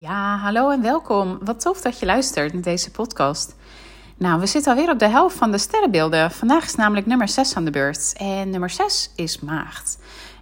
Ja, 0.00 0.36
hallo 0.36 0.70
en 0.70 0.82
welkom. 0.82 1.38
Wat 1.42 1.60
tof 1.60 1.80
dat 1.80 1.98
je 1.98 2.06
luistert 2.06 2.52
naar 2.52 2.62
deze 2.62 2.90
podcast. 2.90 3.56
Nou, 4.16 4.40
we 4.40 4.46
zitten 4.46 4.72
alweer 4.72 4.90
op 4.90 4.98
de 4.98 5.08
helft 5.08 5.36
van 5.36 5.50
de 5.50 5.58
sterrenbeelden. 5.58 6.30
Vandaag 6.30 6.64
is 6.64 6.74
namelijk 6.74 7.06
nummer 7.06 7.28
6 7.28 7.56
aan 7.56 7.64
de 7.64 7.70
beurt. 7.70 8.12
En 8.16 8.50
nummer 8.50 8.70
6 8.70 9.12
is 9.16 9.40
maagd. 9.40 9.98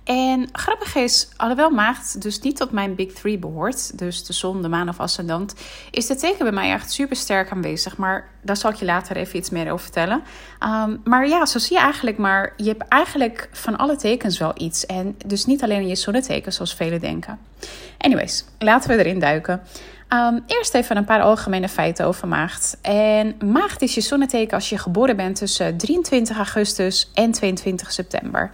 En 0.07 0.49
grappig 0.53 0.95
is, 0.95 1.29
alhoewel 1.37 1.71
maagd 1.71 2.23
dus 2.23 2.41
niet 2.41 2.57
tot 2.57 2.71
mijn 2.71 2.95
big 2.95 3.13
three 3.13 3.39
behoort, 3.39 3.99
dus 3.99 4.25
de 4.25 4.33
zon, 4.33 4.63
de 4.63 4.69
maan 4.69 4.89
of 4.89 5.01
ascendant, 5.01 5.55
is 5.91 6.07
de 6.07 6.17
teken 6.17 6.45
bij 6.45 6.53
mij 6.53 6.73
echt 6.73 6.93
super 6.93 7.17
sterk 7.17 7.51
aanwezig. 7.51 7.97
Maar 7.97 8.29
daar 8.43 8.57
zal 8.57 8.71
ik 8.71 8.77
je 8.77 8.85
later 8.85 9.17
even 9.17 9.37
iets 9.37 9.51
meer 9.51 9.73
over 9.73 9.85
vertellen. 9.85 10.23
Um, 10.65 11.01
maar 11.05 11.29
ja, 11.29 11.47
zo 11.47 11.59
zie 11.59 11.77
je 11.77 11.83
eigenlijk 11.83 12.19
maar, 12.19 12.53
je 12.57 12.69
hebt 12.69 12.89
eigenlijk 12.89 13.49
van 13.53 13.77
alle 13.77 13.97
tekens 13.97 14.39
wel 14.39 14.53
iets. 14.57 14.87
En 14.87 15.17
dus 15.27 15.47
niet 15.47 15.63
alleen 15.63 15.81
in 15.81 15.89
je 15.89 15.97
zonneteken, 15.97 16.53
zoals 16.53 16.75
velen 16.75 17.01
denken. 17.01 17.39
Anyways, 17.99 18.45
laten 18.59 18.91
we 18.91 19.05
erin 19.05 19.21
duiken. 19.21 19.61
Um, 20.13 20.43
eerst 20.47 20.75
even 20.75 20.97
een 20.97 21.05
paar 21.05 21.23
algemene 21.23 21.69
feiten 21.69 22.07
over 22.07 22.29
maagd. 22.29 22.79
En 22.83 23.37
maagd 23.45 23.83
is 23.83 23.95
je 23.95 24.01
zonneteken 24.01 24.55
als 24.55 24.69
je 24.69 24.79
geboren 24.79 25.17
bent 25.17 25.37
tussen 25.37 25.77
23 25.77 26.37
augustus 26.37 27.11
en 27.15 27.33
22 27.33 27.93
september. 27.93 28.51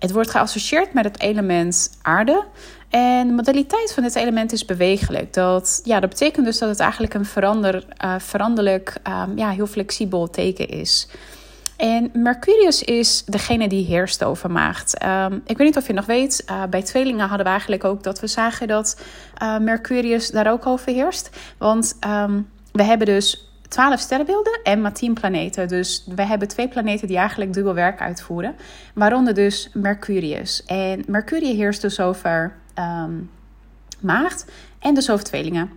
Het 0.00 0.12
wordt 0.12 0.30
geassocieerd 0.30 0.92
met 0.92 1.04
het 1.04 1.20
element 1.20 1.90
aarde. 2.02 2.44
En 2.88 3.26
de 3.26 3.32
modaliteit 3.32 3.92
van 3.94 4.02
dit 4.02 4.14
element 4.14 4.52
is 4.52 4.64
bewegelijk. 4.64 5.32
Dat, 5.32 5.80
ja, 5.84 6.00
dat 6.00 6.10
betekent 6.10 6.46
dus 6.46 6.58
dat 6.58 6.68
het 6.68 6.80
eigenlijk 6.80 7.14
een 7.14 7.24
verander, 7.24 7.84
uh, 8.04 8.14
veranderlijk, 8.18 8.96
um, 9.08 9.38
ja, 9.38 9.50
heel 9.50 9.66
flexibel 9.66 10.30
teken 10.30 10.68
is. 10.68 11.08
En 11.76 12.10
Mercurius 12.12 12.82
is 12.82 13.24
degene 13.26 13.68
die 13.68 13.84
heerst 13.84 14.24
over 14.24 14.50
maagd. 14.50 15.04
Um, 15.04 15.42
ik 15.46 15.56
weet 15.56 15.66
niet 15.66 15.76
of 15.76 15.86
je 15.86 15.92
nog 15.92 16.06
weet, 16.06 16.44
uh, 16.50 16.62
bij 16.70 16.82
tweelingen 16.82 17.28
hadden 17.28 17.44
we 17.46 17.50
eigenlijk 17.52 17.84
ook 17.84 18.02
dat 18.02 18.20
we 18.20 18.26
zagen 18.26 18.68
dat 18.68 19.00
uh, 19.42 19.58
Mercurius 19.58 20.30
daar 20.30 20.50
ook 20.50 20.66
over 20.66 20.92
heerst. 20.92 21.30
Want 21.58 21.96
um, 22.06 22.48
we 22.72 22.82
hebben 22.82 23.06
dus 23.06 23.49
12 23.70 24.00
sterrenbeelden 24.00 24.60
en 24.62 24.80
maar 24.80 24.92
10 24.92 25.14
planeten. 25.14 25.68
Dus 25.68 26.04
we 26.14 26.22
hebben 26.22 26.48
twee 26.48 26.68
planeten 26.68 27.08
die 27.08 27.16
eigenlijk 27.16 27.52
dubbel 27.52 27.74
werk 27.74 28.00
uitvoeren. 28.00 28.54
Waaronder 28.94 29.34
dus 29.34 29.70
Mercurius. 29.72 30.64
En 30.64 31.04
Mercurius 31.06 31.56
heerst 31.56 31.80
dus 31.80 32.00
over 32.00 32.52
um, 32.78 33.30
maagd 34.00 34.50
en 34.78 34.94
dus 34.94 35.10
over 35.10 35.24
tweelingen. 35.24 35.70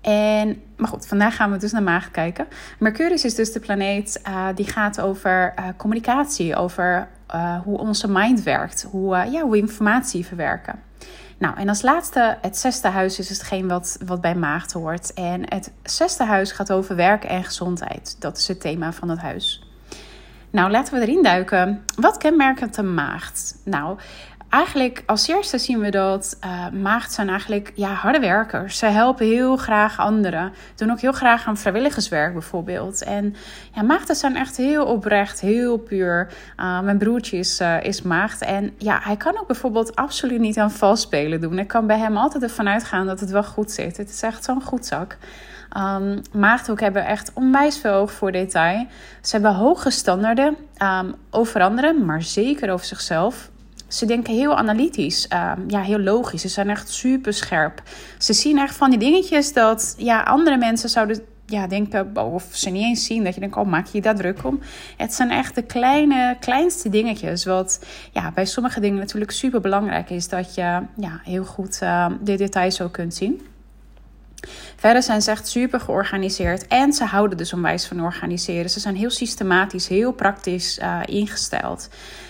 En, 0.00 0.62
maar 0.76 0.88
goed, 0.88 1.06
vandaag 1.06 1.36
gaan 1.36 1.52
we 1.52 1.58
dus 1.58 1.72
naar 1.72 1.82
maagd 1.82 2.10
kijken. 2.10 2.46
Mercurius 2.78 3.24
is 3.24 3.34
dus 3.34 3.52
de 3.52 3.60
planeet 3.60 4.20
uh, 4.28 4.46
die 4.54 4.66
gaat 4.66 5.00
over 5.00 5.54
uh, 5.58 5.68
communicatie, 5.76 6.56
over 6.56 7.08
uh, 7.34 7.60
hoe 7.60 7.78
onze 7.78 8.10
mind 8.10 8.42
werkt, 8.42 8.86
hoe, 8.90 9.16
ja, 9.16 9.40
hoe 9.42 9.50
we 9.50 9.58
informatie 9.58 10.26
verwerken. 10.26 10.87
Nou, 11.38 11.56
en 11.56 11.68
als 11.68 11.82
laatste, 11.82 12.38
het 12.40 12.56
zesde 12.56 12.88
huis 12.88 13.18
is 13.18 13.28
hetgeen 13.28 13.68
wat, 13.68 13.98
wat 14.06 14.20
bij 14.20 14.34
maagd 14.34 14.72
hoort. 14.72 15.12
En 15.14 15.42
het 15.48 15.72
zesde 15.82 16.24
huis 16.24 16.52
gaat 16.52 16.72
over 16.72 16.96
werk 16.96 17.24
en 17.24 17.44
gezondheid. 17.44 18.16
Dat 18.18 18.36
is 18.36 18.48
het 18.48 18.60
thema 18.60 18.92
van 18.92 19.08
het 19.08 19.18
huis. 19.18 19.62
Nou, 20.50 20.70
laten 20.70 20.94
we 20.94 21.00
erin 21.00 21.22
duiken. 21.22 21.84
Wat 21.96 22.16
kenmerkt 22.16 22.76
een 22.76 22.94
maagd? 22.94 23.56
Nou, 23.64 23.98
eigenlijk 24.48 25.02
als 25.06 25.28
eerste 25.28 25.58
zien 25.58 25.80
we 25.80 25.90
dat 25.90 26.38
uh, 26.74 26.96
zijn 27.08 27.28
eigenlijk 27.28 27.72
ja, 27.74 27.92
harde 27.92 28.18
werkers. 28.18 28.78
Ze 28.78 28.86
helpen 28.86 29.26
heel 29.26 29.56
graag 29.56 29.98
anderen. 29.98 30.52
Doen 30.74 30.90
ook 30.90 31.00
heel 31.00 31.12
graag 31.12 31.46
aan 31.46 31.56
vrijwilligerswerk 31.56 32.32
bijvoorbeeld. 32.32 33.02
En 33.02 33.34
ja, 33.74 33.82
maagden 33.82 34.16
zijn 34.16 34.36
echt 34.36 34.56
heel 34.56 34.84
oprecht, 34.84 35.40
heel 35.40 35.78
puur. 35.78 36.28
Uh, 36.56 36.80
mijn 36.80 36.98
broertje 36.98 37.36
is, 37.36 37.60
uh, 37.60 37.82
is 37.82 38.02
maagd. 38.02 38.42
En 38.42 38.74
ja, 38.78 39.00
hij 39.02 39.16
kan 39.16 39.38
ook 39.38 39.46
bijvoorbeeld 39.46 39.96
absoluut 39.96 40.40
niet 40.40 40.58
aan 40.58 40.70
valspelen 40.70 41.40
doen. 41.40 41.58
Ik 41.58 41.68
kan 41.68 41.86
bij 41.86 41.98
hem 41.98 42.16
altijd 42.16 42.42
ervan 42.42 42.68
uitgaan 42.68 43.06
dat 43.06 43.20
het 43.20 43.30
wel 43.30 43.44
goed 43.44 43.70
zit. 43.70 43.96
Het 43.96 44.08
is 44.08 44.22
echt 44.22 44.44
zo'n 44.44 44.62
goed 44.62 44.86
zak. 44.86 45.16
Um, 45.76 46.22
maagden 46.32 46.72
ook 46.72 46.80
hebben 46.80 47.06
echt 47.06 47.30
onwijs 47.34 47.78
veel 47.78 47.92
oog 47.92 48.12
voor 48.12 48.32
detail. 48.32 48.86
Ze 49.22 49.32
hebben 49.32 49.54
hoge 49.54 49.90
standaarden 49.90 50.56
um, 50.82 51.14
over 51.30 51.60
anderen, 51.60 52.04
maar 52.04 52.22
zeker 52.22 52.72
over 52.72 52.86
zichzelf. 52.86 53.50
Ze 53.88 54.06
denken 54.06 54.34
heel 54.34 54.56
analytisch, 54.56 55.28
um, 55.32 55.64
ja, 55.70 55.80
heel 55.82 55.98
logisch. 55.98 56.40
Ze 56.40 56.48
zijn 56.48 56.70
echt 56.70 56.88
super 56.88 57.32
scherp. 57.32 57.82
Ze 58.18 58.32
zien 58.32 58.58
echt 58.58 58.74
van 58.74 58.90
die 58.90 58.98
dingetjes 58.98 59.52
dat 59.52 59.94
ja, 59.98 60.22
andere 60.22 60.56
mensen 60.56 60.88
zouden 60.88 61.20
ja, 61.46 61.66
denken, 61.66 62.16
of 62.16 62.48
ze 62.50 62.70
niet 62.70 62.82
eens 62.82 63.04
zien, 63.04 63.24
dat 63.24 63.34
je 63.34 63.40
denkt, 63.40 63.56
oh, 63.56 63.66
maak 63.66 63.86
je 63.86 64.00
daar 64.00 64.14
druk 64.14 64.44
om? 64.44 64.60
Het 64.96 65.14
zijn 65.14 65.30
echt 65.30 65.54
de 65.54 65.62
kleine, 65.62 66.36
kleinste 66.40 66.88
dingetjes, 66.88 67.44
wat 67.44 67.84
ja, 68.12 68.30
bij 68.34 68.44
sommige 68.44 68.80
dingen 68.80 68.98
natuurlijk 68.98 69.30
super 69.30 69.60
belangrijk 69.60 70.10
is, 70.10 70.28
dat 70.28 70.54
je 70.54 70.80
ja, 70.96 71.20
heel 71.24 71.44
goed 71.44 71.78
uh, 71.82 72.06
de 72.20 72.36
details 72.36 72.80
ook 72.80 72.92
kunt 72.92 73.14
zien. 73.14 73.40
Verder 74.76 75.02
zijn 75.02 75.22
ze 75.22 75.30
echt 75.30 75.48
super 75.48 75.80
georganiseerd 75.80 76.66
en 76.66 76.92
ze 76.92 77.04
houden 77.04 77.38
dus 77.38 77.52
onwijs 77.52 77.86
van 77.86 78.02
organiseren. 78.02 78.70
Ze 78.70 78.80
zijn 78.80 78.96
heel 78.96 79.10
systematisch, 79.10 79.88
heel 79.88 80.12
praktisch 80.12 80.78
uh, 80.78 81.00
ingesteld. 81.04 81.88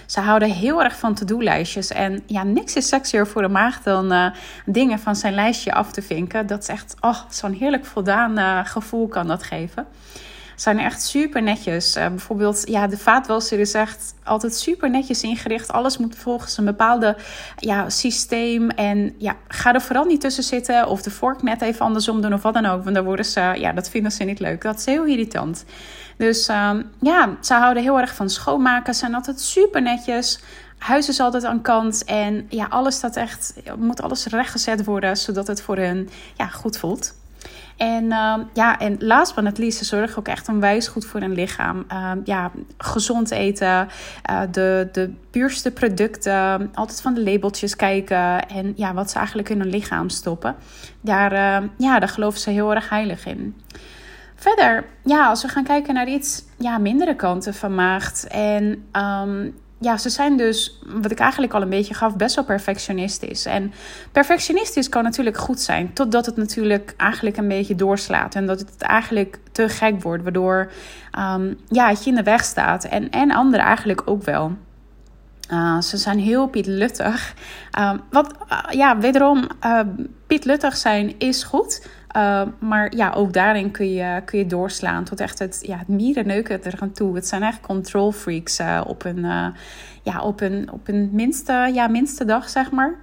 Ze 0.09 0.21
houden 0.21 0.51
heel 0.51 0.83
erg 0.83 0.99
van 0.99 1.15
to-do-lijstjes. 1.15 1.91
En 1.91 2.23
ja, 2.27 2.43
niks 2.43 2.77
is 2.77 2.89
sexier 2.89 3.27
voor 3.27 3.43
de 3.43 3.49
maag 3.49 3.83
dan 3.83 4.13
uh, 4.13 4.31
dingen 4.67 4.99
van 4.99 5.17
zijn 5.17 5.35
lijstje 5.35 5.73
af 5.73 5.93
te 5.93 6.03
vinken. 6.03 6.47
Dat 6.47 6.63
is 6.63 6.69
echt, 6.69 6.95
oh, 7.01 7.19
zo'n 7.29 7.53
heerlijk 7.53 7.85
voldaan 7.85 8.39
uh, 8.39 8.61
gevoel 8.65 9.09
kan 9.09 9.27
dat 9.27 9.43
geven 9.43 9.87
zijn 10.61 10.79
echt 10.79 11.03
super 11.03 11.43
netjes. 11.43 11.97
Uh, 11.97 12.07
bijvoorbeeld, 12.07 12.63
ja, 12.65 12.87
de 12.87 12.99
vaatwasser 12.99 13.59
is 13.59 13.75
echt 13.75 14.15
altijd 14.25 14.55
super 14.55 14.91
netjes 14.91 15.23
ingericht. 15.23 15.73
Alles 15.73 15.99
moet 15.99 16.17
volgens 16.17 16.59
een 16.59 16.65
bepaalde 16.65 17.17
ja, 17.57 17.91
systeem. 17.91 18.71
En 18.71 19.15
ja, 19.19 19.37
ga 19.49 19.75
er 19.75 19.81
vooral 19.81 20.05
niet 20.05 20.21
tussen 20.21 20.43
zitten 20.43 20.89
of 20.89 21.03
de 21.03 21.11
vork 21.11 21.43
net 21.43 21.63
even 21.63 21.85
andersom 21.85 22.21
doen 22.21 22.33
of 22.33 22.43
wat 22.43 22.55
dan 22.55 22.67
ook. 22.67 22.83
Want 22.85 22.95
dan 22.95 23.05
worden 23.05 23.25
ze, 23.25 23.41
ja, 23.41 23.73
dat 23.73 23.91
vinden 23.91 24.13
ze 24.13 24.25
niet 24.25 24.41
leuk. 24.41 24.63
Dat 24.63 24.79
is 24.79 24.85
heel 24.85 25.05
irritant. 25.05 25.65
Dus 26.17 26.49
um, 26.49 26.91
ja, 27.01 27.37
ze 27.41 27.55
houden 27.55 27.83
heel 27.83 28.01
erg 28.01 28.15
van 28.15 28.31
schoonmaken. 28.31 28.95
Zijn 28.95 29.15
altijd 29.15 29.41
super 29.41 29.83
netjes. 29.83 30.41
Huis 30.79 31.09
is 31.09 31.21
altijd 31.21 31.45
aan 31.45 31.63
kant 31.63 32.05
en 32.05 32.47
ja, 32.49 32.67
alles 32.71 32.95
staat 32.95 33.17
echt, 33.17 33.55
moet 33.77 34.03
alles 34.03 34.27
rechtgezet 34.27 34.85
worden 34.85 35.17
zodat 35.17 35.47
het 35.47 35.63
voor 35.63 35.77
hen 35.77 36.09
ja, 36.37 36.47
goed 36.47 36.79
voelt. 36.79 37.15
En 37.79 38.05
uh, 38.05 38.35
ja, 38.53 38.79
en 38.79 38.97
last 38.99 39.35
but 39.35 39.45
not 39.45 39.59
least, 39.59 39.79
ze 39.79 39.85
zorgen 39.85 40.19
ook 40.19 40.29
echt 40.29 40.49
onwijs 40.49 40.89
goed 40.89 41.07
voor 41.07 41.21
hun 41.21 41.33
lichaam. 41.33 41.85
Uh, 41.93 42.11
ja, 42.25 42.51
gezond 42.79 43.31
eten, 43.31 43.89
uh, 44.31 44.41
de, 44.51 44.89
de 44.93 45.13
puurste 45.31 45.71
producten, 45.71 46.71
altijd 46.75 47.01
van 47.01 47.15
de 47.15 47.23
labeltjes 47.23 47.77
kijken 47.77 48.49
en 48.49 48.73
ja, 48.77 48.95
wat 48.95 49.11
ze 49.11 49.17
eigenlijk 49.17 49.49
in 49.49 49.61
hun 49.61 49.71
lichaam 49.71 50.09
stoppen. 50.09 50.57
Daar, 51.01 51.63
ja, 51.77 51.99
daar 51.99 52.09
geloven 52.09 52.41
ze 52.41 52.51
heel 52.51 52.75
erg 52.75 52.89
heilig 52.89 53.27
in. 53.27 53.57
Verder, 54.35 54.85
ja, 55.05 55.29
als 55.29 55.43
we 55.43 55.49
gaan 55.49 55.65
kijken 55.65 55.95
naar 55.95 56.09
iets 56.09 56.45
ja, 56.57 56.79
mindere 56.79 57.17
kanten 57.17 57.55
van 57.55 57.75
maagd 57.75 58.27
en 58.27 58.89
ja, 59.81 59.97
ze 59.97 60.09
zijn 60.09 60.37
dus, 60.37 60.79
wat 60.87 61.11
ik 61.11 61.19
eigenlijk 61.19 61.55
al 61.55 61.63
een 61.63 61.69
beetje 61.69 61.95
gaf, 61.95 62.17
best 62.17 62.35
wel 62.35 62.45
perfectionistisch. 62.45 63.45
En 63.45 63.73
perfectionistisch 64.13 64.89
kan 64.89 65.03
natuurlijk 65.03 65.39
goed 65.39 65.61
zijn, 65.61 65.93
totdat 65.93 66.27
het 66.27 66.37
natuurlijk 66.37 66.95
eigenlijk 66.97 67.37
een 67.37 67.49
beetje 67.49 67.75
doorslaat. 67.75 68.35
En 68.35 68.47
dat 68.47 68.59
het 68.59 68.83
eigenlijk 68.83 69.39
te 69.53 69.69
gek 69.69 70.03
wordt, 70.03 70.23
waardoor 70.23 70.71
um, 71.19 71.59
ja, 71.69 71.89
het 71.89 72.05
je 72.05 72.11
in 72.11 72.17
de 72.17 72.23
weg 72.23 72.45
staat. 72.45 72.85
En, 72.85 73.11
en 73.11 73.31
anderen 73.31 73.67
eigenlijk 73.67 74.03
ook 74.05 74.23
wel. 74.23 74.57
Uh, 75.53 75.81
ze 75.81 75.97
zijn 75.97 76.19
heel 76.19 76.47
pietluttig. 76.47 77.35
Uh, 77.79 77.93
wat, 78.11 78.35
uh, 78.53 78.59
ja, 78.71 78.99
wederom, 78.99 79.47
pietluttig 80.27 80.77
zijn 80.77 81.15
is 81.19 81.43
goed. 81.43 81.87
Maar 82.59 82.97
ja, 82.97 83.13
ook 83.13 83.33
daarin 83.33 83.71
kun 83.71 83.93
je, 83.93 84.23
kun 84.25 84.39
je 84.39 84.47
doorslaan 84.47 85.05
tot 85.05 85.21
echt 85.21 85.39
het, 85.39 85.59
ja, 85.63 85.79
het 85.79 85.89
mierenneuken 85.89 86.65
er 86.65 86.75
aan 86.81 86.93
toe. 86.93 87.15
Het 87.15 87.27
zijn 87.29 87.43
echt 87.43 87.61
control 87.61 88.13
freaks 88.13 88.61
op, 88.87 89.05
een, 89.05 89.53
ja, 90.03 90.21
op, 90.23 90.41
een, 90.41 90.69
op 90.73 90.89
een 90.89 91.09
minste, 91.13 91.71
ja, 91.75 91.89
minste 91.89 92.25
dag, 92.25 92.49
zeg 92.49 92.71
maar. 92.71 92.95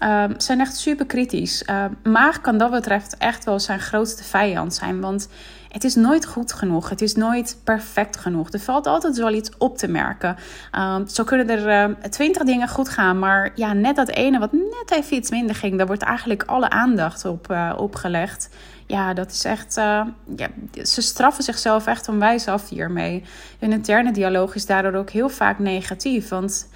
Ze 0.00 0.34
zijn 0.36 0.60
echt 0.60 0.76
super 0.76 1.06
kritisch. 1.06 1.64
maag 2.02 2.40
kan 2.40 2.58
dat 2.58 2.70
betreft 2.70 3.16
echt 3.16 3.44
wel 3.44 3.60
zijn 3.60 3.80
grootste 3.80 4.24
vijand 4.24 4.74
zijn. 4.74 5.00
Want 5.00 5.28
het 5.68 5.84
is 5.84 5.94
nooit 5.94 6.26
goed 6.26 6.52
genoeg. 6.52 6.88
Het 6.88 7.02
is 7.02 7.14
nooit 7.14 7.56
perfect 7.64 8.16
genoeg. 8.16 8.50
Er 8.50 8.60
valt 8.60 8.86
altijd 8.86 9.16
wel 9.16 9.32
iets 9.32 9.50
op 9.58 9.78
te 9.78 9.88
merken. 9.88 10.36
Um, 10.78 11.08
zo 11.08 11.24
kunnen 11.24 11.50
er 11.50 11.96
twintig 12.10 12.42
uh, 12.42 12.48
dingen 12.48 12.68
goed 12.68 12.88
gaan. 12.88 13.18
Maar 13.18 13.52
ja, 13.54 13.72
net 13.72 13.96
dat 13.96 14.08
ene 14.08 14.38
wat 14.38 14.52
net 14.52 14.90
even 14.90 15.16
iets 15.16 15.30
minder 15.30 15.54
ging. 15.54 15.76
Daar 15.76 15.86
wordt 15.86 16.02
eigenlijk 16.02 16.42
alle 16.42 16.70
aandacht 16.70 17.24
op 17.24 17.50
uh, 17.50 17.72
opgelegd. 17.76 18.48
Ja, 18.86 19.14
dat 19.14 19.30
is 19.30 19.44
echt. 19.44 19.76
Uh, 19.76 20.00
ja, 20.36 20.48
ze 20.84 21.02
straffen 21.02 21.44
zichzelf 21.44 21.86
echt 21.86 22.08
onwijs 22.08 22.48
af 22.48 22.68
hiermee. 22.68 23.24
Hun 23.58 23.72
interne 23.72 24.12
dialoog 24.12 24.54
is 24.54 24.66
daardoor 24.66 24.94
ook 24.94 25.10
heel 25.10 25.28
vaak 25.28 25.58
negatief. 25.58 26.28
Want. 26.28 26.68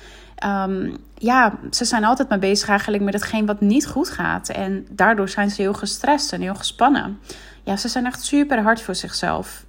Um, 0.44 0.97
ja, 1.15 1.59
ze 1.71 1.85
zijn 1.85 2.05
altijd 2.05 2.29
maar 2.29 2.39
bezig 2.39 2.69
eigenlijk 2.69 3.03
met 3.03 3.15
hetgeen 3.15 3.47
wat 3.47 3.61
niet 3.61 3.87
goed 3.87 4.11
gaat. 4.11 4.49
En 4.49 4.87
daardoor 4.91 5.29
zijn 5.29 5.50
ze 5.50 5.62
heel 5.62 5.75
gestrest 5.75 6.33
en 6.33 6.41
heel 6.41 6.55
gespannen. 6.55 7.19
Ja, 7.62 7.77
ze 7.77 7.89
zijn 7.89 8.06
echt 8.06 8.25
super 8.25 8.62
hard 8.62 8.81
voor 8.81 8.94
zichzelf. 8.94 9.65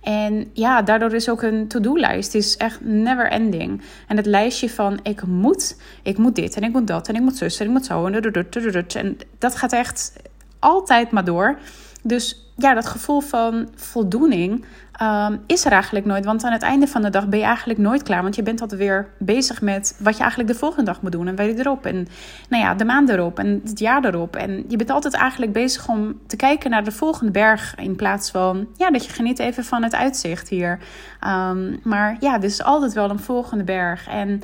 En 0.00 0.50
ja, 0.52 0.82
daardoor 0.82 1.14
is 1.14 1.28
ook 1.28 1.42
een 1.42 1.68
to-do-lijst 1.68 2.34
is 2.34 2.56
echt 2.56 2.80
never 2.80 3.30
ending. 3.30 3.82
En 4.06 4.16
het 4.16 4.26
lijstje 4.26 4.70
van 4.70 5.00
ik 5.02 5.26
moet, 5.26 5.76
ik 6.02 6.18
moet 6.18 6.34
dit 6.34 6.56
en 6.56 6.62
ik 6.62 6.72
moet 6.72 6.86
dat 6.86 7.08
en 7.08 7.14
ik 7.14 7.20
moet 7.20 7.36
zus 7.36 7.60
en 7.60 7.66
ik 7.66 7.72
moet 7.72 7.84
zo 7.84 8.06
en 8.06 9.18
dat 9.38 9.56
gaat 9.56 9.72
echt 9.72 10.12
altijd 10.58 11.10
maar 11.10 11.24
door. 11.24 11.58
Dus 12.02 12.49
ja, 12.62 12.74
dat 12.74 12.86
gevoel 12.86 13.20
van 13.20 13.68
voldoening 13.74 14.64
ehm, 14.92 15.36
is 15.46 15.64
er 15.64 15.72
eigenlijk 15.72 16.06
nooit. 16.06 16.24
Want 16.24 16.44
aan 16.44 16.52
het 16.52 16.62
einde 16.62 16.86
van 16.86 17.02
de 17.02 17.10
dag 17.10 17.28
ben 17.28 17.38
je 17.38 17.44
eigenlijk 17.44 17.78
nooit 17.78 18.02
klaar. 18.02 18.22
Want 18.22 18.36
je 18.36 18.42
bent 18.42 18.60
altijd 18.60 18.80
weer 18.80 19.08
bezig 19.18 19.60
met 19.60 19.96
wat 19.98 20.14
je 20.14 20.20
eigenlijk 20.20 20.52
de 20.52 20.58
volgende 20.58 20.84
dag 20.84 21.02
moet 21.02 21.12
doen. 21.12 21.26
En 21.26 21.36
weet 21.36 21.56
je 21.56 21.60
erop. 21.60 21.86
En 21.86 22.08
nou 22.48 22.62
ja, 22.62 22.74
de 22.74 22.84
maand 22.84 23.08
erop. 23.08 23.38
En 23.38 23.60
het 23.64 23.78
jaar 23.78 24.04
erop. 24.04 24.36
En 24.36 24.64
je 24.68 24.76
bent 24.76 24.90
altijd 24.90 25.14
eigenlijk 25.14 25.52
bezig 25.52 25.88
om 25.88 26.20
te 26.26 26.36
kijken 26.36 26.70
naar 26.70 26.84
de 26.84 26.92
volgende 26.92 27.32
berg. 27.32 27.74
In 27.76 27.96
plaats 27.96 28.30
van 28.30 28.66
ja, 28.76 28.90
dat 28.90 29.04
je 29.04 29.12
geniet 29.12 29.38
even 29.38 29.64
van 29.64 29.82
het 29.82 29.94
uitzicht 29.94 30.48
hier. 30.48 30.78
Um, 31.26 31.80
maar 31.82 32.16
ja, 32.20 32.40
is 32.40 32.62
altijd 32.62 32.92
wel 32.92 33.10
een 33.10 33.18
volgende 33.18 33.64
berg. 33.64 34.08
En 34.08 34.42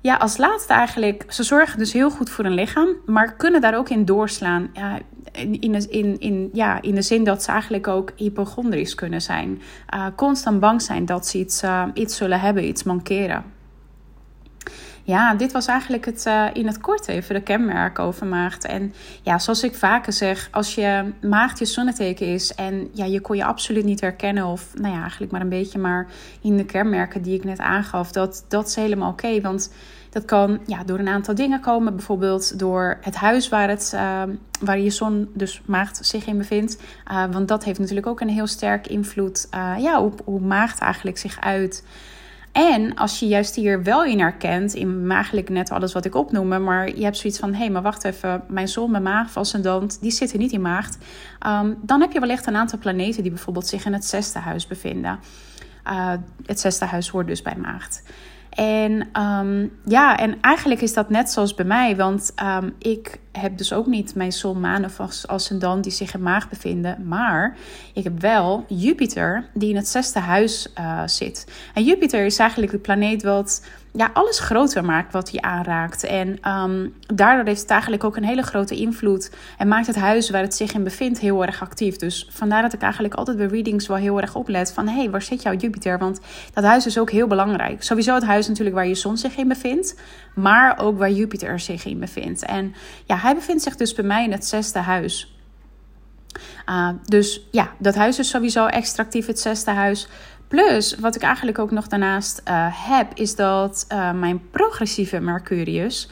ja, 0.00 0.16
als 0.16 0.36
laatste 0.36 0.72
eigenlijk, 0.72 1.24
ze 1.28 1.42
zorgen 1.42 1.78
dus 1.78 1.92
heel 1.92 2.10
goed 2.10 2.30
voor 2.30 2.44
hun 2.44 2.54
lichaam, 2.54 2.88
maar 3.06 3.34
kunnen 3.36 3.60
daar 3.60 3.76
ook 3.76 3.88
in 3.88 4.04
doorslaan. 4.04 4.70
Ja, 4.72 4.98
in, 5.32 5.60
in, 5.60 5.90
in, 5.90 6.20
in, 6.20 6.50
ja, 6.52 6.82
in 6.82 6.94
de 6.94 7.02
zin 7.02 7.24
dat 7.24 7.42
ze 7.42 7.50
eigenlijk 7.50 7.88
ook 7.88 8.12
hypochondrisch 8.16 8.94
kunnen 8.94 9.22
zijn. 9.22 9.62
Uh, 9.94 10.06
constant 10.16 10.60
bang 10.60 10.82
zijn 10.82 11.04
dat 11.04 11.26
ze 11.26 11.38
iets, 11.38 11.62
uh, 11.62 11.84
iets 11.94 12.16
zullen 12.16 12.40
hebben, 12.40 12.68
iets 12.68 12.82
mankeren. 12.82 13.44
Ja, 15.02 15.34
dit 15.34 15.52
was 15.52 15.66
eigenlijk 15.66 16.04
het, 16.04 16.26
uh, 16.26 16.46
in 16.52 16.66
het 16.66 16.80
kort 16.80 17.08
even 17.08 17.34
de 17.34 17.40
kenmerken 17.42 18.04
over 18.04 18.26
maagd. 18.26 18.64
En 18.64 18.92
ja, 19.22 19.38
zoals 19.38 19.62
ik 19.62 19.74
vaker 19.74 20.12
zeg, 20.12 20.48
als 20.50 20.74
je 20.74 21.12
maagd 21.22 21.58
je 21.58 21.64
zonneteken 21.64 22.26
is 22.26 22.54
en 22.54 22.88
ja, 22.92 23.04
je 23.04 23.20
kon 23.20 23.36
je 23.36 23.44
absoluut 23.44 23.84
niet 23.84 24.00
herkennen, 24.00 24.44
of 24.44 24.72
nou 24.74 24.94
ja, 24.94 25.00
eigenlijk 25.00 25.32
maar 25.32 25.40
een 25.40 25.48
beetje 25.48 25.78
maar 25.78 26.06
in 26.40 26.56
de 26.56 26.64
kenmerken 26.64 27.22
die 27.22 27.34
ik 27.34 27.44
net 27.44 27.58
aangaf, 27.58 28.12
dat, 28.12 28.44
dat 28.48 28.66
is 28.66 28.74
helemaal 28.74 29.10
oké. 29.10 29.40
want 29.40 29.72
dat 30.10 30.24
kan 30.24 30.58
ja, 30.66 30.84
door 30.84 30.98
een 30.98 31.08
aantal 31.08 31.34
dingen 31.34 31.60
komen. 31.60 31.96
Bijvoorbeeld 31.96 32.58
door 32.58 32.98
het 33.00 33.14
huis 33.14 33.48
waar, 33.48 33.68
het, 33.68 33.92
uh, 33.94 34.22
waar 34.60 34.78
je 34.78 34.90
zon, 34.90 35.30
dus 35.34 35.62
maagd, 35.64 36.06
zich 36.06 36.26
in 36.26 36.38
bevindt. 36.38 36.82
Uh, 37.10 37.24
want 37.30 37.48
dat 37.48 37.64
heeft 37.64 37.78
natuurlijk 37.78 38.06
ook 38.06 38.20
een 38.20 38.28
heel 38.28 38.46
sterk 38.46 38.86
invloed 38.86 39.48
uh, 39.54 39.74
ja, 39.78 40.00
op 40.00 40.22
hoe 40.24 40.40
maagd 40.40 40.78
eigenlijk 40.78 41.18
zich 41.18 41.40
uit. 41.40 41.84
En 42.52 42.94
als 42.94 43.18
je 43.18 43.26
juist 43.26 43.54
hier 43.54 43.82
wel 43.82 44.04
in 44.04 44.18
herkent, 44.18 44.74
in 44.74 45.10
eigenlijk 45.10 45.48
net 45.48 45.70
alles 45.70 45.92
wat 45.92 46.04
ik 46.04 46.14
opnoemde, 46.14 46.58
maar 46.58 46.96
je 46.96 47.04
hebt 47.04 47.16
zoiets 47.16 47.38
van: 47.38 47.52
hé, 47.52 47.58
hey, 47.58 47.70
maar 47.70 47.82
wacht 47.82 48.04
even, 48.04 48.42
mijn 48.48 48.68
zon, 48.68 48.90
mijn 48.90 49.02
maag, 49.02 49.36
ascendant, 49.36 50.00
die 50.00 50.10
zitten 50.10 50.38
niet 50.38 50.52
in 50.52 50.60
maagd. 50.60 50.98
Um, 51.46 51.78
dan 51.82 52.00
heb 52.00 52.12
je 52.12 52.20
wellicht 52.20 52.46
een 52.46 52.56
aantal 52.56 52.78
planeten 52.78 53.22
die 53.22 53.32
bijvoorbeeld 53.32 53.66
zich 53.66 53.84
in 53.84 53.92
het 53.92 54.04
zesde 54.04 54.38
huis 54.38 54.66
bevinden. 54.66 55.18
Uh, 55.86 56.12
het 56.46 56.60
zesde 56.60 56.84
huis 56.84 57.08
hoort 57.08 57.26
dus 57.26 57.42
bij 57.42 57.56
maagd. 57.56 58.02
En 58.60 59.22
um, 59.22 59.72
ja, 59.84 60.16
en 60.16 60.40
eigenlijk 60.40 60.80
is 60.80 60.92
dat 60.92 61.10
net 61.10 61.30
zoals 61.30 61.54
bij 61.54 61.64
mij, 61.64 61.96
want 61.96 62.32
um, 62.42 62.74
ik 62.78 63.18
heb 63.32 63.58
dus 63.58 63.72
ook 63.72 63.86
niet 63.86 64.14
mijn 64.14 64.32
zon, 64.32 64.60
maan 64.60 64.84
of 64.84 65.24
ascendant 65.26 65.82
die 65.82 65.92
zich 65.92 66.14
in 66.14 66.22
maag 66.22 66.48
bevinden. 66.48 67.06
Maar 67.08 67.56
ik 67.94 68.04
heb 68.04 68.20
wel 68.20 68.64
Jupiter 68.68 69.44
die 69.54 69.70
in 69.70 69.76
het 69.76 69.88
zesde 69.88 70.18
huis 70.18 70.72
uh, 70.78 71.02
zit. 71.06 71.46
En 71.74 71.84
Jupiter 71.84 72.24
is 72.24 72.38
eigenlijk 72.38 72.72
de 72.72 72.78
planeet 72.78 73.22
wat 73.22 73.62
ja, 73.92 74.10
alles 74.12 74.38
groter 74.38 74.84
maakt 74.84 75.12
wat 75.12 75.30
hij 75.30 75.40
aanraakt. 75.40 76.04
En 76.04 76.50
um, 76.50 76.94
daardoor 77.06 77.46
heeft 77.46 77.60
het 77.60 77.70
eigenlijk 77.70 78.04
ook 78.04 78.16
een 78.16 78.24
hele 78.24 78.42
grote 78.42 78.76
invloed. 78.76 79.30
En 79.58 79.68
maakt 79.68 79.86
het 79.86 79.96
huis 79.96 80.30
waar 80.30 80.42
het 80.42 80.54
zich 80.54 80.72
in 80.72 80.84
bevindt 80.84 81.18
heel 81.18 81.46
erg 81.46 81.62
actief. 81.62 81.96
Dus 81.96 82.26
vandaar 82.30 82.62
dat 82.62 82.72
ik 82.72 82.82
eigenlijk 82.82 83.14
altijd 83.14 83.36
bij 83.36 83.46
readings 83.46 83.86
wel 83.86 83.96
heel 83.96 84.20
erg 84.20 84.34
oplet 84.34 84.72
van... 84.72 84.88
hé, 84.88 84.98
hey, 84.98 85.10
waar 85.10 85.22
zit 85.22 85.42
jouw 85.42 85.54
Jupiter? 85.54 85.98
Want 85.98 86.20
dat 86.52 86.64
huis 86.64 86.86
is 86.86 86.98
ook 86.98 87.10
heel 87.10 87.26
belangrijk. 87.26 87.82
Sowieso 87.82 88.14
het 88.14 88.24
huis 88.24 88.48
natuurlijk 88.48 88.76
waar 88.76 88.86
je 88.86 88.94
zon 88.94 89.16
zich 89.16 89.36
in 89.36 89.48
bevindt. 89.48 90.00
Maar 90.34 90.78
ook 90.78 90.98
waar 90.98 91.10
Jupiter 91.10 91.60
zich 91.60 91.84
in 91.84 91.98
bevindt. 91.98 92.44
En 92.44 92.74
ja, 93.04 93.16
hij 93.22 93.34
bevindt 93.34 93.62
zich 93.62 93.76
dus 93.76 93.94
bij 93.94 94.04
mij 94.04 94.24
in 94.24 94.32
het 94.32 94.46
zesde 94.46 94.78
huis. 94.78 95.34
Uh, 96.68 96.88
dus 97.04 97.46
ja, 97.50 97.70
dat 97.78 97.94
huis 97.94 98.18
is 98.18 98.28
sowieso 98.28 98.66
extractief, 98.66 99.26
het 99.26 99.40
zesde 99.40 99.70
huis. 99.70 100.08
Plus, 100.48 100.94
wat 100.98 101.14
ik 101.14 101.22
eigenlijk 101.22 101.58
ook 101.58 101.70
nog 101.70 101.86
daarnaast 101.86 102.42
uh, 102.48 102.66
heb, 102.88 103.14
is 103.14 103.34
dat 103.36 103.86
uh, 103.92 104.12
mijn 104.12 104.50
progressieve 104.50 105.20
Mercurius, 105.20 106.08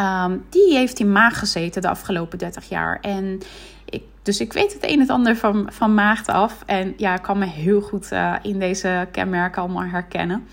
um, 0.00 0.44
die 0.50 0.76
heeft 0.76 0.98
in 0.98 1.12
maag 1.12 1.38
gezeten 1.38 1.82
de 1.82 1.88
afgelopen 1.88 2.38
30 2.38 2.68
jaar. 2.68 2.98
En 3.00 3.40
ik, 3.84 4.02
dus 4.22 4.40
ik 4.40 4.52
weet 4.52 4.72
het 4.72 4.90
een 4.90 5.00
en 5.00 5.08
ander 5.08 5.36
van, 5.36 5.68
van 5.72 5.94
maagd 5.94 6.28
af. 6.28 6.62
En 6.66 6.94
ja, 6.96 7.14
ik 7.14 7.22
kan 7.22 7.38
me 7.38 7.46
heel 7.46 7.80
goed 7.80 8.12
uh, 8.12 8.34
in 8.42 8.58
deze 8.58 9.08
kenmerken 9.12 9.62
allemaal 9.62 9.84
herkennen. 9.84 10.46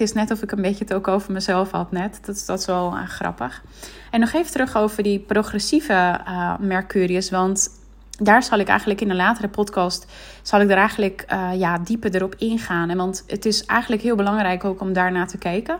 Het 0.00 0.08
is 0.08 0.14
net 0.14 0.30
of 0.30 0.42
ik 0.42 0.52
een 0.52 0.62
beetje 0.62 0.84
het 0.84 0.94
ook 0.94 1.08
over 1.08 1.32
mezelf 1.32 1.70
had 1.70 1.92
net. 1.92 2.18
Dat, 2.24 2.42
dat 2.46 2.58
is 2.58 2.66
wel 2.66 2.90
grappig. 2.90 3.62
En 4.10 4.20
nog 4.20 4.32
even 4.32 4.52
terug 4.52 4.76
over 4.76 5.02
die 5.02 5.18
progressieve 5.18 6.20
Mercurius. 6.60 7.30
Want 7.30 7.70
daar 8.18 8.42
zal 8.42 8.58
ik 8.58 8.68
eigenlijk 8.68 9.00
in 9.00 9.10
een 9.10 9.16
latere 9.16 9.48
podcast 9.48 10.06
zal 10.42 10.60
ik 10.60 10.70
er 10.70 10.76
eigenlijk 10.76 11.24
uh, 11.32 11.50
ja, 11.58 11.78
dieper 11.78 12.14
erop 12.14 12.34
ingaan. 12.38 12.90
En 12.90 12.96
want 12.96 13.24
het 13.26 13.44
is 13.44 13.64
eigenlijk 13.64 14.02
heel 14.02 14.16
belangrijk 14.16 14.64
ook 14.64 14.80
om 14.80 14.92
daarna 14.92 15.24
te 15.26 15.38
kijken. 15.38 15.78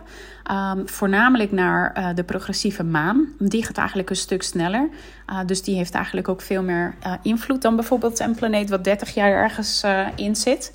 Um, 0.51 0.89
voornamelijk 0.89 1.51
naar 1.51 1.95
uh, 1.97 2.09
de 2.15 2.23
progressieve 2.23 2.83
maan. 2.83 3.27
Die 3.39 3.65
gaat 3.65 3.77
eigenlijk 3.77 4.09
een 4.09 4.15
stuk 4.15 4.43
sneller. 4.43 4.89
Uh, 5.29 5.39
dus 5.45 5.61
die 5.61 5.75
heeft 5.75 5.93
eigenlijk 5.93 6.27
ook 6.27 6.41
veel 6.41 6.63
meer 6.63 6.95
invloed 7.21 7.61
dan 7.61 7.75
bijvoorbeeld 7.75 8.19
een 8.19 8.35
planeet 8.35 8.69
wat 8.69 8.83
30 8.83 9.13
jaar 9.13 9.31
ergens 9.31 9.83
in 10.15 10.35
zit. 10.35 10.73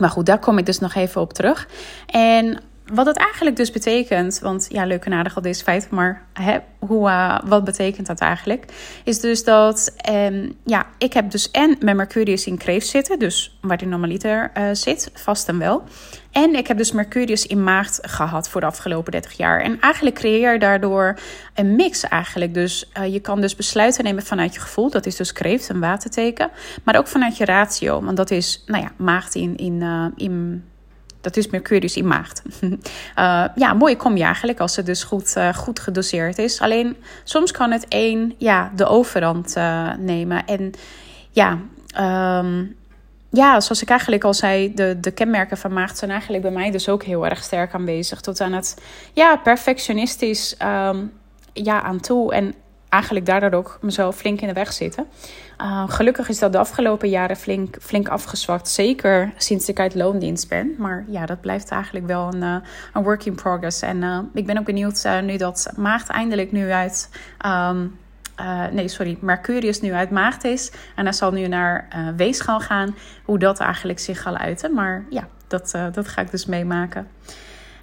Maar 0.00 0.10
goed, 0.10 0.26
daar 0.26 0.38
kom 0.38 0.58
ik 0.58 0.66
dus 0.66 0.78
nog 0.78 0.94
even 0.94 1.20
op 1.20 1.32
terug. 1.32 1.68
En 2.06 2.60
wat 2.90 3.06
het 3.06 3.16
eigenlijk 3.16 3.56
dus 3.56 3.70
betekent, 3.70 4.38
want 4.38 4.66
ja, 4.68 4.84
leuk 4.84 5.04
en 5.04 5.12
aardig 5.12 5.36
al 5.36 5.42
deze 5.42 5.62
feit, 5.62 5.90
maar 5.90 6.22
hè, 6.32 6.58
hoe, 6.78 7.08
uh, 7.08 7.38
wat 7.44 7.64
betekent 7.64 8.06
dat 8.06 8.20
eigenlijk? 8.20 8.64
Is 9.04 9.20
dus 9.20 9.44
dat, 9.44 9.94
um, 10.10 10.52
ja, 10.64 10.86
ik 10.98 11.12
heb 11.12 11.30
dus 11.30 11.50
en 11.50 11.76
mijn 11.80 11.96
Mercurius 11.96 12.46
in 12.46 12.58
Kreeft 12.58 12.86
zitten, 12.86 13.18
dus 13.18 13.58
waar 13.60 13.76
die 13.76 13.88
normaliter 13.88 14.50
uh, 14.58 14.68
zit, 14.72 15.10
vast 15.14 15.48
en 15.48 15.58
wel. 15.58 15.82
En 16.30 16.54
ik 16.54 16.66
heb 16.66 16.76
dus 16.76 16.92
Mercurius 16.92 17.46
in 17.46 17.64
maagd 17.64 17.98
gehad 18.02 18.48
voor 18.48 18.60
de 18.60 18.66
afgelopen 18.66 19.12
30 19.12 19.32
jaar. 19.32 19.60
En 19.60 19.80
eigenlijk 19.80 20.16
creëer 20.16 20.52
je 20.52 20.58
daardoor 20.58 21.18
een 21.54 21.76
mix 21.76 22.04
eigenlijk. 22.04 22.54
Dus 22.54 22.90
uh, 22.98 23.12
je 23.12 23.20
kan 23.20 23.40
dus 23.40 23.56
besluiten 23.56 24.04
nemen 24.04 24.22
vanuit 24.22 24.54
je 24.54 24.60
gevoel. 24.60 24.90
Dat 24.90 25.06
is 25.06 25.16
dus 25.16 25.32
kreeft, 25.32 25.68
een 25.68 25.80
waterteken. 25.80 26.50
Maar 26.84 26.96
ook 26.96 27.06
vanuit 27.06 27.36
je 27.36 27.44
ratio. 27.44 28.02
Want 28.02 28.16
dat 28.16 28.30
is, 28.30 28.62
nou 28.66 28.82
ja, 28.82 28.92
maagd 28.96 29.34
in, 29.34 29.56
in, 29.56 29.82
in 30.16 30.64
dat 31.20 31.36
is 31.36 31.48
Mercurius 31.48 31.96
in 31.96 32.06
maagd. 32.06 32.42
uh, 32.62 33.44
ja, 33.54 33.72
mooi 33.74 33.96
kom 33.96 34.16
je 34.16 34.24
eigenlijk 34.24 34.60
als 34.60 34.76
het 34.76 34.86
dus 34.86 35.04
goed, 35.04 35.34
uh, 35.36 35.54
goed 35.54 35.80
gedoseerd 35.80 36.38
is. 36.38 36.60
Alleen 36.60 36.96
soms 37.24 37.50
kan 37.50 37.70
het 37.70 37.88
één 37.88 38.34
ja, 38.38 38.72
de 38.76 38.86
overhand 38.86 39.56
uh, 39.56 39.94
nemen. 39.98 40.46
En 40.46 40.72
ja, 41.30 41.58
um, 42.38 42.76
ja, 43.30 43.60
zoals 43.60 43.82
ik 43.82 43.88
eigenlijk 43.88 44.24
al 44.24 44.34
zei, 44.34 44.74
de, 44.74 45.00
de 45.00 45.10
kenmerken 45.10 45.56
van 45.56 45.72
maagd 45.72 45.98
zijn 45.98 46.10
eigenlijk 46.10 46.42
bij 46.42 46.52
mij 46.52 46.70
dus 46.70 46.88
ook 46.88 47.02
heel 47.02 47.26
erg 47.26 47.42
sterk 47.42 47.74
aanwezig. 47.74 48.20
Tot 48.20 48.40
aan 48.40 48.52
het 48.52 48.82
ja, 49.12 49.36
perfectionistisch 49.36 50.56
um, 50.62 51.12
ja, 51.52 51.82
aan 51.82 52.00
toe. 52.00 52.34
En 52.34 52.54
eigenlijk 52.90 53.26
daardoor 53.26 53.52
ook 53.52 53.78
mezelf 53.80 54.16
flink 54.16 54.40
in 54.40 54.48
de 54.48 54.54
weg 54.54 54.72
zitten. 54.72 55.06
Uh, 55.60 55.84
gelukkig 55.88 56.28
is 56.28 56.38
dat 56.38 56.52
de 56.52 56.58
afgelopen 56.58 57.08
jaren 57.08 57.36
flink, 57.36 57.76
flink 57.80 58.08
afgezwakt. 58.08 58.68
Zeker 58.68 59.32
sinds 59.36 59.68
ik 59.68 59.80
uit 59.80 59.94
loondienst 59.94 60.48
ben. 60.48 60.74
Maar 60.78 61.04
ja, 61.08 61.26
dat 61.26 61.40
blijft 61.40 61.70
eigenlijk 61.70 62.06
wel 62.06 62.34
een, 62.34 62.42
uh, 62.42 62.56
een 62.92 63.02
work 63.02 63.24
in 63.24 63.34
progress. 63.34 63.82
En 63.82 64.02
uh, 64.02 64.18
ik 64.34 64.46
ben 64.46 64.58
ook 64.58 64.64
benieuwd 64.64 65.08
nu 65.22 65.36
dat 65.36 65.72
Maagd 65.76 66.08
eindelijk 66.08 66.52
nu 66.52 66.70
uit... 66.70 67.10
Um, 67.46 67.98
nee, 68.72 68.88
sorry, 68.88 69.18
Mercurius 69.20 69.80
nu 69.80 69.92
uit 69.92 70.10
Maagd 70.10 70.44
is. 70.44 70.72
En 70.96 71.04
hij 71.04 71.12
zal 71.12 71.32
nu 71.32 71.46
naar 71.46 71.88
Weegschaal 72.16 72.60
gaan. 72.60 72.94
Hoe 73.24 73.38
dat 73.38 73.60
eigenlijk 73.60 73.98
zich 73.98 74.22
gaat 74.22 74.36
uiten. 74.36 74.74
Maar 74.74 75.04
ja, 75.10 75.28
dat, 75.46 75.70
dat 75.92 76.08
ga 76.08 76.20
ik 76.20 76.30
dus 76.30 76.46
meemaken. 76.46 77.08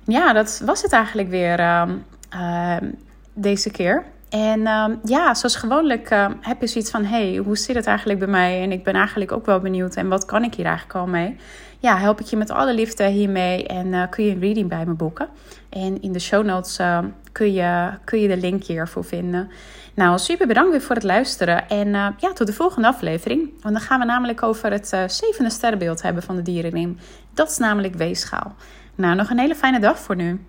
Ja, 0.04 0.34
dat 0.34 0.62
was 0.66 0.82
het 0.82 0.92
eigenlijk 0.92 1.30
weer 1.30 1.60
ehm, 1.60 2.86
deze 3.34 3.72
keer. 3.72 4.04
En 4.30 4.60
uh, 4.60 4.86
ja, 5.04 5.34
zoals 5.34 5.56
gewoonlijk 5.56 6.12
uh, 6.12 6.28
heb 6.42 6.62
je 6.62 6.68
zoiets 6.68 6.92
van: 6.92 7.04
hey, 7.06 7.36
hoe 7.36 7.58
zit 7.58 7.76
het 7.76 7.86
eigenlijk 7.86 8.20
bij 8.20 8.28
mij? 8.28 8.62
En 8.62 8.72
ik 8.72 8.84
ben 8.84 8.94
eigenlijk 8.94 9.32
ook 9.32 9.46
wel 9.46 9.60
benieuwd. 9.60 9.96
En 9.96 10.08
wat 10.08 10.26
kan 10.26 10.44
ik 10.44 10.54
hier 10.54 10.66
eigenlijk 10.66 10.96
al 10.96 11.08
mee? 11.08 11.36
Ja, 11.80 11.98
help 11.98 12.20
ik 12.20 12.26
je 12.26 12.38
met 12.38 12.50
alle 12.50 12.74
liefde 12.74 13.08
hiermee 13.08 13.68
en 13.68 13.88
uh, 13.88 14.04
kun 14.10 14.24
je 14.24 14.32
een 14.32 14.40
reading 14.40 14.70
bij 14.70 14.86
me 14.86 14.94
boeken. 14.94 15.30
En 15.70 16.02
in 16.02 16.12
de 16.12 16.20
show 16.20 16.46
notes 16.46 16.78
eh, 16.78 17.00
kun, 17.32 17.54
je, 17.54 17.90
kun 18.04 18.20
je 18.20 18.28
de 18.28 18.38
link 18.38 18.64
hiervoor 18.64 19.04
vinden. 19.04 19.50
Nou, 19.94 20.18
super 20.18 20.48
bedankt 20.48 20.72
weer 20.72 20.82
voor 20.82 20.96
het 20.96 21.04
luisteren. 21.04 21.70
En 21.70 21.92
ja, 22.18 22.34
tot 22.34 22.48
de 22.48 22.54
volgende 22.54 22.88
aflevering. 22.88 23.50
Want 23.62 23.76
dan 23.76 23.84
gaan 23.84 24.00
we 24.00 24.06
namelijk 24.06 24.44
over 24.44 24.72
het 24.72 24.88
zevende 25.08 25.50
sterrenbeeld 25.50 26.02
hebben 26.02 26.24
van 26.24 26.36
de 26.36 26.42
dierenriem. 26.42 26.98
Dat 27.34 27.50
is 27.50 27.58
namelijk 27.58 27.96
weegschaal. 27.96 28.56
Nou, 28.96 29.16
nog 29.16 29.30
een 29.30 29.40
hele 29.40 29.56
fijne 29.56 29.80
dag 29.80 30.00
voor 30.00 30.16
nu. 30.16 30.40